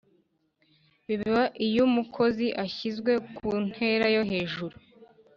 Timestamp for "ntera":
3.67-4.05